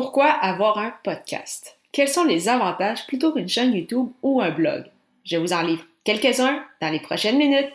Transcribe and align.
Pourquoi 0.00 0.26
avoir 0.26 0.78
un 0.78 0.92
podcast? 1.02 1.76
Quels 1.90 2.06
sont 2.06 2.22
les 2.22 2.48
avantages 2.48 3.04
plutôt 3.08 3.32
qu'une 3.32 3.48
chaîne 3.48 3.74
YouTube 3.74 4.10
ou 4.22 4.40
un 4.40 4.50
blog? 4.50 4.84
Je 5.24 5.36
vous 5.38 5.52
en 5.52 5.62
livre 5.62 5.82
quelques-uns 6.04 6.62
dans 6.80 6.90
les 6.90 7.00
prochaines 7.00 7.36
minutes. 7.36 7.72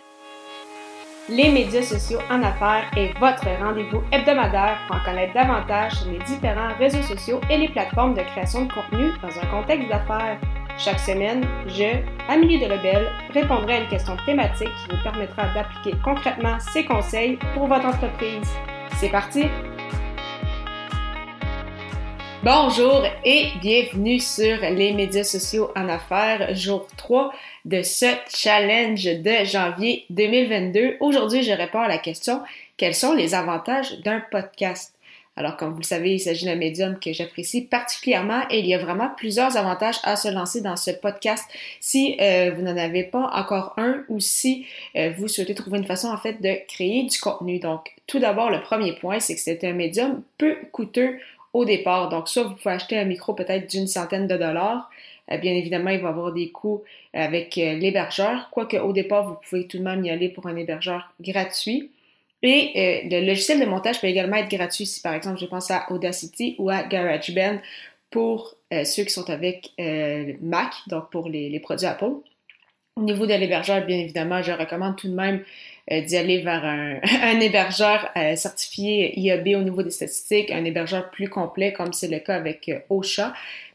Les 1.28 1.52
médias 1.52 1.82
sociaux 1.82 2.22
en 2.32 2.42
affaires 2.42 2.90
est 2.96 3.12
votre 3.20 3.46
rendez-vous 3.62 4.02
hebdomadaire 4.14 4.78
pour 4.88 4.96
en 4.96 5.04
connaître 5.04 5.34
davantage 5.34 5.96
sur 5.96 6.12
les 6.12 6.20
différents 6.20 6.74
réseaux 6.80 7.02
sociaux 7.02 7.42
et 7.50 7.58
les 7.58 7.68
plateformes 7.68 8.14
de 8.14 8.22
création 8.22 8.68
de 8.68 8.72
contenu 8.72 9.12
dans 9.22 9.38
un 9.38 9.46
contexte 9.48 9.90
d'affaires. 9.90 10.40
Chaque 10.78 11.02
semaine, 11.02 11.46
je, 11.68 12.00
Amélie 12.30 12.62
Delebel, 12.62 13.06
répondrai 13.34 13.74
à 13.74 13.82
une 13.82 13.90
question 13.90 14.16
thématique 14.26 14.72
qui 14.88 14.96
vous 14.96 15.04
permettra 15.04 15.54
d'appliquer 15.54 15.98
concrètement 16.02 16.58
ces 16.72 16.86
conseils 16.86 17.38
pour 17.54 17.68
votre 17.68 17.86
entreprise. 17.86 18.48
C'est 18.96 19.10
parti! 19.10 19.44
Bonjour 22.44 23.06
et 23.24 23.46
bienvenue 23.62 24.20
sur 24.20 24.60
les 24.60 24.92
médias 24.92 25.24
sociaux 25.24 25.72
en 25.78 25.88
affaires, 25.88 26.54
jour 26.54 26.86
3 26.98 27.32
de 27.64 27.82
ce 27.84 28.08
challenge 28.36 29.06
de 29.06 29.46
janvier 29.46 30.04
2022. 30.10 30.98
Aujourd'hui, 31.00 31.44
je 31.44 31.54
réponds 31.54 31.80
à 31.80 31.88
la 31.88 32.00
question 32.00 32.42
quels 32.76 32.96
sont 32.96 33.14
les 33.14 33.34
avantages 33.34 33.98
d'un 34.02 34.22
podcast? 34.30 34.94
Alors, 35.38 35.56
comme 35.56 35.72
vous 35.72 35.80
le 35.80 35.86
savez, 35.86 36.16
il 36.16 36.20
s'agit 36.20 36.46
d'un 36.46 36.58
médium 36.58 37.00
que 37.00 37.14
j'apprécie 37.14 37.62
particulièrement 37.62 38.42
et 38.52 38.60
il 38.60 38.68
y 38.68 38.74
a 38.74 38.78
vraiment 38.78 39.10
plusieurs 39.16 39.56
avantages 39.56 40.00
à 40.04 40.18
se 40.18 40.28
lancer 40.28 40.60
dans 40.60 40.76
ce 40.76 40.92
podcast 40.92 41.50
si 41.80 42.18
euh, 42.20 42.52
vous 42.54 42.62
n'en 42.62 42.76
avez 42.76 43.06
pas 43.06 43.32
encore 43.34 43.74
un 43.78 44.04
ou 44.10 44.20
si 44.20 44.68
euh, 44.98 45.12
vous 45.18 45.30
souhaitez 45.30 45.56
trouver 45.56 45.78
une 45.80 45.86
façon 45.86 46.10
en 46.10 46.18
fait 46.18 46.42
de 46.42 46.56
créer 46.68 47.04
du 47.04 47.18
contenu. 47.22 47.60
Donc, 47.60 47.94
tout 48.06 48.20
d'abord, 48.20 48.52
le 48.52 48.62
premier 48.62 48.94
point, 48.94 49.22
c'est 49.22 49.34
que 49.34 49.42
c'est 49.42 49.64
un 49.64 49.74
médium 49.74 50.22
peu 50.38 50.58
coûteux 50.74 51.18
au 51.54 51.66
départ. 51.66 52.10
Donc, 52.10 52.28
soit 52.28 52.44
vous 52.44 52.56
pouvez 52.56 52.76
acheter 52.76 52.98
un 52.98 53.06
micro 53.06 53.34
peut-être 53.34 53.70
d'une 53.70 53.88
centaine 53.88 54.28
de 54.28 54.36
dollars. 54.36 54.90
Euh, 55.32 55.38
bien 55.38 55.54
évidemment, 55.54 55.92
il 55.92 56.00
va 56.00 56.10
y 56.10 56.12
avoir 56.12 56.34
des 56.34 56.50
coûts 56.50 56.84
avec 57.14 57.58
euh, 57.58 57.76
l'hébergeur, 57.76 58.50
quoique 58.52 58.78
au 58.78 58.92
départ, 58.92 59.28
vous 59.28 59.38
pouvez 59.48 59.68
tout 59.68 59.78
de 59.78 59.84
même 59.84 60.04
y 60.04 60.10
aller 60.10 60.30
pour 60.30 60.48
un 60.48 60.56
hébergeur 60.56 61.14
gratuit. 61.22 61.92
Et 62.42 63.04
euh, 63.06 63.10
le 63.10 63.26
logiciel 63.26 63.60
de 63.60 63.66
montage 63.66 64.02
peut 64.02 64.08
également 64.08 64.36
être 64.36 64.50
gratuit 64.50 64.86
si, 64.86 65.02
par 65.02 65.14
exemple, 65.14 65.40
je 65.40 65.46
pense 65.46 65.72
à 65.72 65.86
Audacity 65.92 66.56
ou 66.60 66.70
à 66.70 66.84
GarageBand 66.84 67.60
pour 68.10 68.56
ceux 68.86 69.04
qui 69.04 69.10
sont 69.10 69.30
avec 69.30 69.72
Mac, 70.42 70.72
donc 70.88 71.10
pour 71.10 71.30
les 71.30 71.60
produits 71.60 71.88
Apple. 71.88 72.12
Au 72.96 73.02
niveau 73.02 73.26
de 73.26 73.34
l'hébergeur, 73.34 73.84
bien 73.86 73.98
évidemment, 73.98 74.44
je 74.44 74.52
recommande 74.52 74.96
tout 74.96 75.08
de 75.08 75.16
même 75.16 75.44
euh, 75.92 76.02
d'y 76.02 76.16
aller 76.16 76.42
vers 76.42 76.64
un, 76.64 77.00
hébergeur 77.40 78.08
euh, 78.16 78.36
certifié 78.36 79.20
IAB 79.20 79.48
au 79.60 79.64
niveau 79.64 79.82
des 79.82 79.90
statistiques, 79.90 80.52
un 80.52 80.64
hébergeur 80.64 81.10
plus 81.10 81.28
complet 81.28 81.74
comme 81.74 81.92
c'est 81.92 82.08
le 82.08 82.20
cas 82.20 82.36
avec 82.36 82.70
euh, 82.70 82.80
OSHA. 82.90 83.34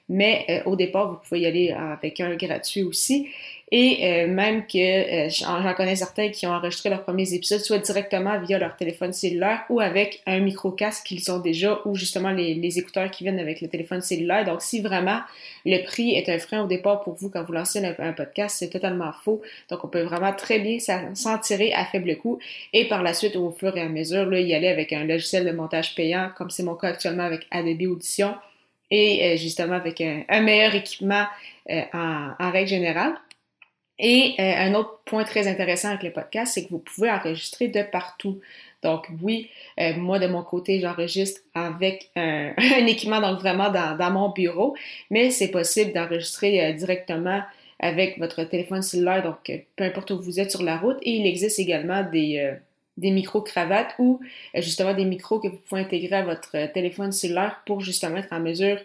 Mais 0.09 0.63
au 0.65 0.75
départ, 0.75 1.11
vous 1.11 1.19
pouvez 1.29 1.41
y 1.41 1.47
aller 1.47 1.71
avec 1.71 2.21
un 2.21 2.35
gratuit 2.35 2.83
aussi. 2.83 3.29
Et 3.71 3.99
euh, 4.03 4.29
même 4.29 4.67
que 4.67 4.79
euh, 4.79 5.29
j'en 5.29 5.75
connais 5.75 5.97
certains 5.97 6.31
qui 6.31 6.47
ont 6.47 6.53
enregistré 6.53 6.89
leurs 6.89 7.03
premiers 7.03 7.35
épisodes 7.35 7.61
soit 7.61 7.79
directement 7.79 8.41
via 8.41 8.59
leur 8.59 8.77
téléphone 8.77 9.13
cellulaire 9.13 9.65
ou 9.69 9.79
avec 9.81 10.23
un 10.27 10.39
micro-casque 10.41 11.05
qu'ils 11.05 11.31
ont 11.31 11.39
déjà 11.39 11.79
ou 11.85 11.95
justement 11.95 12.31
les, 12.31 12.55
les, 12.55 12.79
écouteurs 12.79 13.11
qui 13.11 13.25
viennent 13.25 13.39
avec 13.39 13.61
le 13.61 13.69
téléphone 13.69 14.01
cellulaire. 14.01 14.47
Donc 14.47 14.63
si 14.63 14.81
vraiment 14.81 15.21
le 15.67 15.85
prix 15.85 16.15
est 16.15 16.31
un 16.31 16.39
frein 16.39 16.65
au 16.65 16.67
départ 16.67 17.03
pour 17.03 17.15
vous 17.15 17.29
quand 17.29 17.43
vous 17.45 17.53
lancez 17.53 17.85
un, 17.85 18.13
podcast, 18.13 18.57
c'est 18.59 18.71
totalement 18.71 19.13
faux. 19.13 19.43
Donc 19.69 19.85
on 19.85 19.89
peut 19.89 20.03
vraiment 20.03 20.33
très 20.33 20.61
bien 20.61 20.79
s'en 21.15 21.39
tirer 21.39 21.75
à 21.75 21.85
faible 21.85 22.17
coût 22.17 22.39
et 22.73 22.89
par 22.89 23.03
la 23.03 23.13
suite 23.13 23.37
au 23.37 23.51
fur 23.51 23.77
et 23.77 23.83
à 23.83 23.89
mesure 23.91 24.25
là, 24.25 24.41
y 24.41 24.55
aller 24.55 24.69
avec 24.69 24.95
un 24.95 25.05
logiciel 25.05 25.45
de 25.45 25.53
montage 25.53 25.95
payant 25.95 26.31
comme 26.39 26.49
c'est 26.49 26.63
mon 26.63 26.75
cas 26.75 26.89
actuellement 26.89 27.25
avec 27.25 27.47
Adobe 27.51 27.83
Audition 27.83 28.35
et 28.91 29.35
euh, 29.35 29.37
justement 29.37 29.75
avec 29.75 30.01
un, 30.01 30.41
meilleur 30.41 30.75
équipement 30.75 31.27
en, 31.69 32.31
en 32.39 32.51
règle 32.51 32.69
générale. 32.69 33.15
Et 33.99 34.35
euh, 34.39 34.55
un 34.57 34.75
autre 34.75 35.01
point 35.05 35.25
très 35.25 35.49
intéressant 35.49 35.89
avec 35.89 36.05
le 36.05 36.13
podcast, 36.13 36.53
c'est 36.55 36.65
que 36.65 36.71
vous 36.71 36.79
pouvez 36.79 37.11
enregistrer 37.11 37.69
de 37.69 37.83
partout. 37.83 38.41
Donc 38.83 39.09
oui, 39.23 39.51
euh, 39.81 39.95
moi 39.97 40.21
de 40.21 40.29
mon 40.29 40.45
côté, 40.45 40.79
j'enregistre 40.81 41.41
avec 41.53 42.11
un, 42.15 42.55
équipement 42.87 43.21
donc 43.21 43.41
vraiment 43.41 43.71
dans, 43.71 44.11
mon 44.13 44.29
bureau, 44.29 44.77
mais 45.11 45.31
c'est 45.31 45.49
possible 45.49 45.93
d'enregistrer 45.93 46.65
euh, 46.65 46.73
directement 46.75 47.43
avec 47.81 48.19
votre 48.19 48.45
téléphone 48.45 48.83
cellulaire, 48.83 49.23
donc 49.23 49.53
peu 49.77 49.85
importe 49.85 50.11
où 50.13 50.21
vous 50.21 50.41
êtes 50.41 50.51
sur 50.51 50.63
la 50.63 50.77
route. 50.77 50.99
Et 51.03 51.13
il 51.17 51.27
existe 51.27 51.59
également 51.59 52.03
des, 52.05 52.57
des 52.99 53.11
micro-cravates 53.11 53.95
ou 53.99 54.21
justement 54.55 54.93
des 54.93 55.07
micros 55.07 55.41
que 55.41 55.49
vous 55.49 55.59
pouvez 55.69 55.81
intégrer 55.81 56.17
à 56.17 56.25
votre 56.25 56.73
téléphone 56.73 57.13
cellulaire 57.13 57.63
pour 57.65 57.81
justement 57.81 58.19
être 58.19 58.33
en 58.33 58.41
mesure 58.41 58.79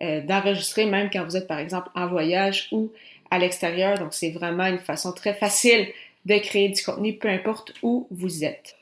d'enregistrer 0.00 0.86
même 0.86 1.10
quand 1.12 1.24
vous 1.24 1.36
êtes 1.36 1.46
par 1.46 1.58
exemple 1.58 1.88
en 1.94 2.06
voyage 2.06 2.68
ou 2.72 2.90
à 3.30 3.38
l'extérieur. 3.38 3.98
Donc, 3.98 4.12
c'est 4.12 4.30
vraiment 4.30 4.66
une 4.66 4.78
façon 4.78 5.12
très 5.12 5.34
facile 5.34 5.88
de 6.26 6.36
créer 6.38 6.68
du 6.68 6.82
contenu, 6.82 7.16
peu 7.16 7.28
importe 7.28 7.72
où 7.82 8.06
vous 8.10 8.44
êtes. 8.44 8.76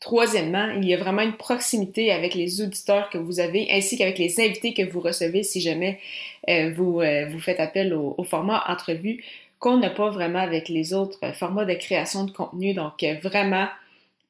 Troisièmement, 0.00 0.70
il 0.70 0.86
y 0.86 0.94
a 0.94 0.96
vraiment 0.96 1.22
une 1.22 1.36
proximité 1.36 2.10
avec 2.10 2.34
les 2.34 2.62
auditeurs 2.62 3.10
que 3.10 3.18
vous 3.18 3.38
avez, 3.38 3.68
ainsi 3.70 3.98
qu'avec 3.98 4.18
les 4.18 4.40
invités 4.40 4.72
que 4.72 4.82
vous 4.82 5.00
recevez 5.00 5.42
si 5.42 5.60
jamais 5.60 5.98
euh, 6.48 6.72
vous, 6.74 7.00
euh, 7.00 7.28
vous 7.28 7.38
faites 7.38 7.60
appel 7.60 7.92
au, 7.92 8.22
format 8.24 8.64
entrevue, 8.66 9.22
qu'on 9.58 9.76
n'a 9.76 9.90
pas 9.90 10.08
vraiment 10.08 10.38
avec 10.38 10.70
les 10.70 10.94
autres 10.94 11.34
formats 11.34 11.66
de 11.66 11.74
création 11.74 12.24
de 12.24 12.30
contenu. 12.30 12.72
Donc, 12.72 13.02
euh, 13.02 13.14
vraiment, 13.22 13.68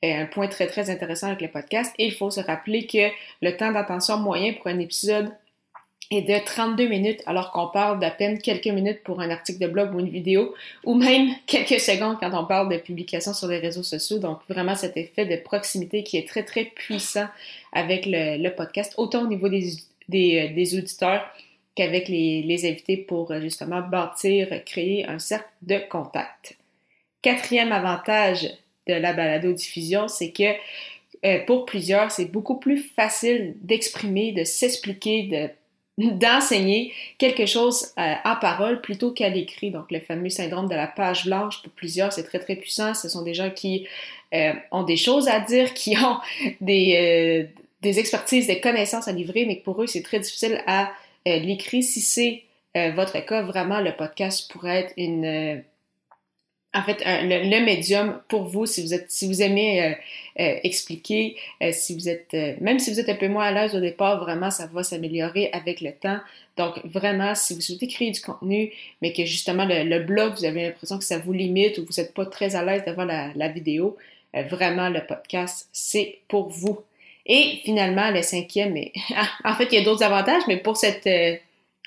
un 0.02 0.26
point 0.26 0.48
très, 0.48 0.66
très 0.66 0.90
intéressant 0.90 1.28
avec 1.28 1.42
le 1.42 1.48
podcast. 1.48 1.94
Et 1.98 2.06
il 2.06 2.14
faut 2.14 2.30
se 2.30 2.40
rappeler 2.40 2.86
que 2.86 3.10
le 3.42 3.56
temps 3.56 3.72
d'attention 3.72 4.16
moyen 4.18 4.54
pour 4.54 4.68
un 4.68 4.78
épisode 4.78 5.30
est 6.10 6.22
de 6.22 6.44
32 6.44 6.88
minutes 6.88 7.22
alors 7.26 7.52
qu'on 7.52 7.68
parle 7.68 8.00
d'à 8.00 8.10
peine 8.10 8.38
quelques 8.38 8.66
minutes 8.66 9.02
pour 9.04 9.20
un 9.20 9.30
article 9.30 9.60
de 9.60 9.68
blog 9.68 9.94
ou 9.94 10.00
une 10.00 10.08
vidéo 10.08 10.54
ou 10.84 10.94
même 10.94 11.30
quelques 11.46 11.80
secondes 11.80 12.16
quand 12.18 12.32
on 12.34 12.46
parle 12.46 12.68
de 12.68 12.78
publication 12.78 13.32
sur 13.32 13.46
les 13.46 13.58
réseaux 13.58 13.84
sociaux. 13.84 14.18
Donc 14.18 14.40
vraiment 14.48 14.74
cet 14.74 14.96
effet 14.96 15.24
de 15.24 15.36
proximité 15.36 16.02
qui 16.02 16.16
est 16.16 16.26
très 16.28 16.42
très 16.42 16.64
puissant 16.64 17.26
avec 17.72 18.06
le, 18.06 18.48
podcast, 18.50 18.94
autant 18.96 19.22
au 19.22 19.28
niveau 19.28 19.48
des, 19.48 19.74
des, 20.08 20.52
euh, 20.56 20.78
auditeurs 20.78 21.24
qu'avec 21.76 22.08
les, 22.08 22.42
les, 22.42 22.68
invités 22.68 22.96
pour 22.96 23.30
euh, 23.30 23.40
justement 23.40 23.80
bâtir, 23.80 24.48
créer 24.64 25.06
un 25.06 25.20
cercle 25.20 25.48
de 25.62 25.78
contact. 25.88 26.56
Quatrième 27.22 27.70
avantage 27.70 28.48
la 28.92 29.12
balado-diffusion, 29.12 30.08
c'est 30.08 30.32
que 30.32 30.54
euh, 31.24 31.38
pour 31.44 31.66
plusieurs, 31.66 32.10
c'est 32.10 32.26
beaucoup 32.26 32.58
plus 32.58 32.78
facile 32.78 33.54
d'exprimer, 33.60 34.32
de 34.32 34.44
s'expliquer, 34.44 35.22
de 35.24 35.50
d'enseigner 36.12 36.94
quelque 37.18 37.44
chose 37.44 37.92
euh, 37.98 38.14
en 38.24 38.36
parole 38.36 38.80
plutôt 38.80 39.12
qu'à 39.12 39.28
l'écrit. 39.28 39.70
Donc, 39.70 39.90
le 39.90 40.00
fameux 40.00 40.30
syndrome 40.30 40.66
de 40.66 40.74
la 40.74 40.86
page 40.86 41.26
blanche, 41.26 41.62
pour 41.62 41.72
plusieurs, 41.72 42.12
c'est 42.12 42.22
très, 42.22 42.38
très 42.38 42.56
puissant. 42.56 42.94
Ce 42.94 43.10
sont 43.10 43.22
des 43.22 43.34
gens 43.34 43.50
qui 43.50 43.86
euh, 44.32 44.52
ont 44.70 44.82
des 44.82 44.96
choses 44.96 45.28
à 45.28 45.40
dire, 45.40 45.74
qui 45.74 45.96
ont 45.98 46.18
des, 46.62 47.48
des 47.82 47.98
expertises, 47.98 48.46
des 48.46 48.60
connaissances 48.60 49.08
à 49.08 49.12
livrer, 49.12 49.44
mais 49.44 49.56
pour 49.56 49.82
eux, 49.82 49.86
c'est 49.86 50.02
très 50.02 50.20
difficile 50.20 50.62
à 50.66 50.90
l'écrit. 51.26 51.82
Si 51.82 52.00
c'est 52.00 52.44
votre 52.94 53.18
cas, 53.26 53.42
vraiment, 53.42 53.80
le 53.80 53.94
podcast 53.94 54.50
pourrait 54.50 54.78
être 54.78 54.94
une 54.96 55.62
en 56.72 56.82
fait, 56.82 57.02
le, 57.04 57.64
médium 57.64 58.20
pour 58.28 58.44
vous, 58.44 58.64
si 58.64 58.82
vous 58.82 58.94
êtes, 58.94 59.10
si 59.10 59.26
vous 59.26 59.42
aimez 59.42 59.82
euh, 59.82 59.92
euh, 60.38 60.60
expliquer, 60.62 61.36
euh, 61.62 61.72
si 61.72 61.94
vous 61.94 62.08
êtes, 62.08 62.32
même 62.60 62.78
si 62.78 62.92
vous 62.92 63.00
êtes 63.00 63.08
un 63.08 63.16
peu 63.16 63.26
moins 63.26 63.46
à 63.46 63.50
l'aise 63.50 63.74
au 63.74 63.80
départ, 63.80 64.20
vraiment, 64.20 64.52
ça 64.52 64.68
va 64.72 64.84
s'améliorer 64.84 65.50
avec 65.52 65.80
le 65.80 65.92
temps. 65.92 66.20
Donc, 66.56 66.80
vraiment, 66.84 67.34
si 67.34 67.54
vous 67.54 67.60
souhaitez 67.60 67.88
créer 67.88 68.12
du 68.12 68.20
contenu, 68.20 68.70
mais 69.02 69.12
que 69.12 69.24
justement 69.24 69.66
le, 69.66 69.98
blog, 69.98 70.34
vous 70.36 70.44
avez 70.44 70.66
l'impression 70.66 70.98
que 70.98 71.04
ça 71.04 71.18
vous 71.18 71.32
limite 71.32 71.78
ou 71.78 71.86
vous 71.86 72.00
n'êtes 72.00 72.14
pas 72.14 72.26
très 72.26 72.54
à 72.54 72.64
l'aise 72.64 72.82
devant 72.86 73.04
la, 73.04 73.32
la 73.34 73.48
vidéo, 73.48 73.96
vraiment, 74.32 74.90
le 74.90 75.04
podcast, 75.04 75.68
c'est 75.72 76.18
pour 76.28 76.50
vous. 76.50 76.78
Et 77.26 77.58
finalement, 77.64 78.12
le 78.12 78.22
cinquième, 78.22 78.74
mais, 78.74 78.92
en 79.44 79.54
fait, 79.54 79.66
il 79.72 79.74
y 79.74 79.78
a 79.78 79.84
d'autres 79.84 80.04
avantages, 80.04 80.42
mais 80.46 80.56
pour 80.56 80.76
cette 80.76 81.08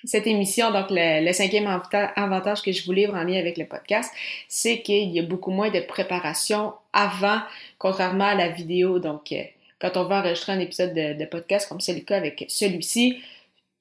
cette 0.05 0.27
émission, 0.27 0.71
donc 0.71 0.87
le, 0.89 1.31
cinquième 1.31 1.67
avantage 2.15 2.61
que 2.61 2.71
je 2.71 2.85
vous 2.85 2.91
livre 2.91 3.15
en 3.15 3.23
lien 3.23 3.39
avec 3.39 3.57
le 3.57 3.65
podcast, 3.65 4.13
c'est 4.47 4.81
qu'il 4.81 5.11
y 5.11 5.19
a 5.19 5.23
beaucoup 5.23 5.51
moins 5.51 5.69
de 5.69 5.79
préparation 5.79 6.73
avant, 6.91 7.39
contrairement 7.77 8.25
à 8.25 8.35
la 8.35 8.49
vidéo. 8.49 8.99
Donc, 8.99 9.31
euh, 9.31 9.43
quand 9.79 9.95
on 9.95 10.03
va 10.03 10.19
enregistrer 10.19 10.53
un 10.53 10.59
épisode 10.59 10.93
de, 10.93 11.25
podcast, 11.25 11.69
comme 11.69 11.79
c'est 11.79 11.93
le 11.93 12.01
cas 12.01 12.17
avec 12.17 12.45
celui-ci, 12.49 13.21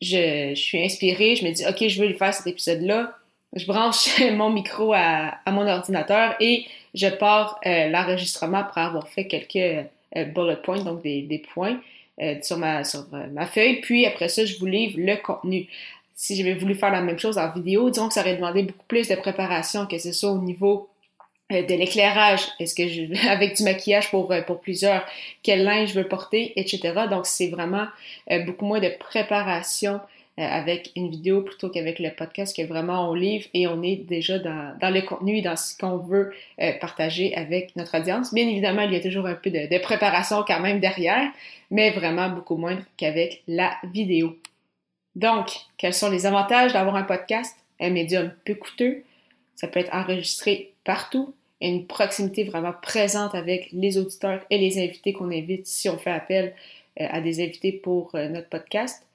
je, 0.01 0.55
suis 0.55 0.83
inspirée, 0.83 1.37
je 1.37 1.45
me 1.45 1.53
dis, 1.53 1.65
OK, 1.67 1.89
je 1.89 2.01
veux 2.01 2.07
lui 2.07 2.17
faire 2.17 2.35
cet 2.35 2.47
épisode-là. 2.47 3.17
Je 3.55 3.67
branche 3.67 4.09
mon 4.33 4.51
micro 4.51 4.93
à, 4.95 5.39
mon 5.49 5.67
ordinateur 5.67 6.37
et 6.41 6.67
je 6.95 7.09
pars 7.09 7.59
euh, 7.67 7.89
l'enregistrement 7.89 8.59
après 8.59 8.81
avoir 8.81 9.09
fait 9.09 9.27
quelques 9.27 9.87
euh, 10.17 10.25
bullet 10.25 10.57
points, 10.57 10.83
donc 10.83 11.03
des, 11.03 11.43
points. 11.53 11.81
sur 12.43 12.59
ma 12.59 13.47
feuille, 13.47 13.81
puis 13.81 14.07
après 14.07 14.29
ça, 14.29 14.45
je 14.45 14.57
vous 14.59 14.67
livre 14.67 14.95
le 14.99 15.17
contenu 15.17 15.69
si 16.23 16.37
j'avais 16.37 16.55
voulu 16.55 16.77
faire 16.77 16.93
la 16.93 17.01
même 17.01 17.19
chose 17.19 17.37
en 17.37 17.51
vidéo, 17.51 17.91
disons 17.91 18.07
que 18.07 18.15
ça 18.15 18.21
aurait 18.21 18.37
demandé 18.37 18.63
beaucoup 18.63 18.87
plus 18.87 19.09
de 19.09 19.17
préparation, 19.17 19.87
que 19.87 19.99
ce 19.99 20.13
soit 20.13 20.31
au 20.31 20.39
niveau 20.39 20.89
euh, 21.51 21.63
de 21.63 21.75
l'éclairage, 21.75 22.43
est-ce 22.61 22.77
que 22.77 22.87
je 22.87 23.29
avec 23.29 23.57
du 23.57 23.65
maquillage 23.65 24.09
pour, 24.13 24.31
euh, 24.31 24.41
pour 24.41 24.61
plusieurs, 24.61 25.05
quel 25.43 25.65
linge 25.65 25.89
je 25.89 25.95
veux 25.95 26.07
porter, 26.07 26.53
etc. 26.55 27.07
Donc 27.11 27.27
c'est 27.27 27.49
vraiment 27.49 27.89
euh, 28.31 28.39
beaucoup 28.45 28.65
moins 28.67 28.79
de 28.79 28.91
préparation 29.01 29.99
avec 30.39 30.93
une 30.97 31.11
vidéo 31.11 31.43
plutôt 31.43 31.69
qu'avec 31.69 31.99
le 31.99 32.11
podcast 32.11 32.57
que 32.57 32.63
vraiment 32.63 33.11
on 33.11 33.15
livre 33.15 33.45
et 33.53 33.67
on 33.67 33.83
est 33.83 33.97
déjà 33.97 34.39
dans, 34.39 34.75
dans 34.81 34.89
le 34.89 35.03
contenu 35.03 35.37
et 35.37 35.43
dans 35.43 35.57
ce 35.57 35.77
qu'on 35.77 35.99
veut 35.99 36.33
partager 36.81 37.35
avec 37.35 37.77
notre 37.77 37.99
audience. 37.99 38.33
Bien 38.33 38.49
évidemment, 38.49 38.81
il 38.81 38.95
y 38.95 38.97
a 38.97 39.01
toujours 39.01 39.27
un 39.27 39.35
peu 39.35 39.51
de, 39.51 39.69
de 39.69 39.79
préparation 39.79 40.43
quand 40.47 40.61
même 40.61 40.81
derrière, 40.81 41.31
mais 41.71 41.91
vraiment 41.91 42.31
beaucoup 42.31 42.57
moins 42.57 42.79
qu'avec 42.97 43.43
la 43.47 43.75
vidéo. 43.93 44.39
Donc, 45.15 45.51
quels 45.77 45.95
sont 45.95 46.11
les 46.11 46.27
avantages 46.27 46.73
d'avoir 46.73 46.97
un 46.97 47.05
podcast? 47.05 47.57
Un 47.81 47.91
médium 47.91 48.33
peu 48.45 48.55
coûteux, 48.55 49.03
ça 49.57 49.69
peut 49.69 49.81
être 49.81 49.95
enregistré 49.95 50.73
partout, 50.85 51.35
une 51.61 51.87
proximité 51.87 52.45
vraiment 52.45 52.73
présente 52.83 53.35
avec 53.35 53.69
les 53.73 53.99
auditeurs 53.99 54.41
et 54.51 54.59
les 54.59 54.83
invités 54.83 55.13
qu'on 55.13 55.31
invite 55.31 55.67
si 55.67 55.89
on 55.89 55.99
fait 55.99 56.11
appel 56.11 56.55
euh, 57.01 57.07
à 57.09 57.21
des 57.21 57.43
invités 57.43 57.73
pour 57.73 58.15
euh, 58.15 58.29
notre 58.29 58.49
podcast. 58.49 59.07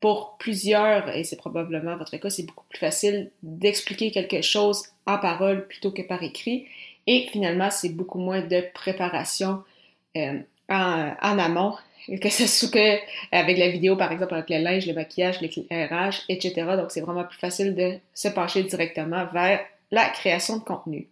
Pour 0.00 0.36
plusieurs, 0.38 1.08
et 1.16 1.24
c'est 1.24 1.36
probablement 1.36 1.96
votre 1.96 2.16
cas, 2.16 2.30
c'est 2.30 2.46
beaucoup 2.46 2.66
plus 2.68 2.78
facile 2.78 3.30
d'expliquer 3.42 4.12
quelque 4.12 4.42
chose 4.42 4.84
en 5.06 5.18
parole 5.18 5.66
plutôt 5.66 5.90
que 5.90 6.02
par 6.02 6.22
écrit. 6.22 6.66
Et 7.08 7.26
finalement, 7.32 7.70
c'est 7.70 7.88
beaucoup 7.88 8.18
moins 8.18 8.42
de 8.42 8.62
préparation 8.74 9.64
euh, 10.16 10.38
en, 10.68 11.14
en, 11.20 11.38
amont, 11.38 11.74
que 12.16 12.30
ce 12.30 12.46
soit 12.46 13.00
avec 13.32 13.58
la 13.58 13.68
vidéo, 13.68 13.96
par 13.96 14.12
exemple, 14.12 14.34
avec 14.34 14.50
le 14.50 14.58
linge, 14.58 14.86
le 14.86 14.94
maquillage, 14.94 15.40
l'éclairage, 15.40 16.22
etc. 16.28 16.54
Donc, 16.76 16.90
c'est 16.90 17.00
vraiment 17.00 17.24
plus 17.24 17.38
facile 17.38 17.74
de 17.74 17.94
se 18.14 18.28
pencher 18.28 18.62
directement 18.62 19.26
vers 19.26 19.60
la 19.90 20.08
création 20.08 20.56
de 20.56 20.62
contenu. 20.62 21.08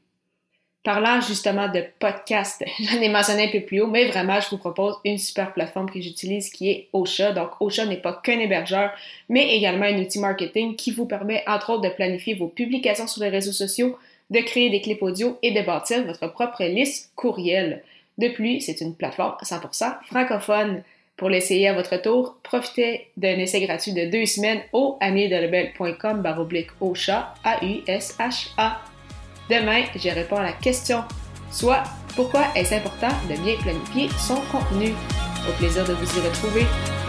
Parlant 0.83 1.21
justement 1.21 1.69
de 1.69 1.83
podcast, 1.99 2.63
j'en 2.79 3.01
ai 3.01 3.09
mentionné 3.09 3.49
un 3.49 3.51
peu 3.51 3.61
plus 3.61 3.81
haut, 3.81 3.89
mais 3.89 4.07
vraiment, 4.07 4.41
je 4.41 4.49
vous 4.51 4.59
propose 4.59 4.95
une 5.05 5.19
super 5.19 5.53
plateforme 5.53 5.91
que 5.91 6.01
j'utilise 6.01 6.49
qui 6.51 6.71
est 6.71 6.89
Ocha. 6.93 7.33
Donc, 7.33 7.51
Ocha 7.61 7.85
n'est 7.85 7.97
pas 7.97 8.21
qu'un 8.23 8.39
hébergeur, 8.39 8.93
mais 9.29 9.57
également 9.57 9.87
un 9.87 9.99
outil 9.99 10.21
marketing 10.21 10.77
qui 10.77 10.93
vous 10.93 11.07
permet, 11.07 11.43
entre 11.47 11.71
autres, 11.71 11.83
de 11.83 11.95
planifier 11.95 12.35
vos 12.35 12.47
publications 12.47 13.09
sur 13.09 13.23
les 13.23 13.31
réseaux 13.31 13.53
sociaux, 13.53 13.99
de 14.31 14.41
créer 14.41 14.71
des 14.71 14.81
clips 14.81 15.03
audio 15.03 15.39
et 15.43 15.51
de 15.51 15.61
bâtir 15.61 16.05
votre 16.05 16.29
propre 16.29 16.65
liste 16.65 17.11
courriel. 17.17 17.83
De 18.19 18.29
plus, 18.29 18.61
c'est 18.61 18.81
une 18.81 18.95
plateforme 18.95 19.37
100% 19.43 20.05
francophone. 20.07 20.83
Pour 21.17 21.31
l'essayer 21.31 21.69
à 21.69 21.73
votre 21.73 21.97
tour, 21.97 22.37
profitez 22.43 23.09
d'un 23.17 23.39
essai 23.39 23.61
gratuit 23.61 23.93
de 23.93 24.11
deux 24.11 24.27
semaines 24.27 24.61
au 24.73 24.99
annierdelebel.com 25.01 26.21
baroblique 26.21 26.71
Ocha, 26.81 27.35
A-U-S-H-A. 27.43 28.81
Demain, 29.49 29.85
je 29.95 30.09
réponds 30.11 30.37
à 30.37 30.43
la 30.43 30.53
question, 30.53 31.05
soit 31.51 31.85
pourquoi 32.15 32.47
est-ce 32.55 32.75
important 32.75 33.13
de 33.31 33.37
bien 33.43 33.57
planifier 33.63 34.09
son 34.19 34.41
contenu? 34.53 34.93
Au 35.49 35.53
plaisir 35.59 35.85
de 35.87 35.93
vous 35.93 36.19
y 36.19 36.21
retrouver. 36.21 37.06